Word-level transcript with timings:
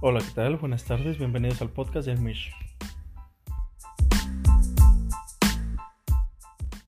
Hola, 0.00 0.20
¿qué 0.20 0.30
tal? 0.32 0.56
Buenas 0.58 0.84
tardes, 0.84 1.18
bienvenidos 1.18 1.60
al 1.60 1.70
podcast 1.70 2.06
de 2.06 2.14
Mish. 2.14 2.52